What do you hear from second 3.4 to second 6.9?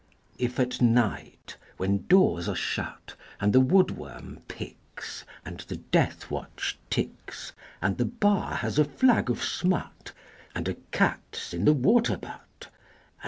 the wood worm picks, And the death watch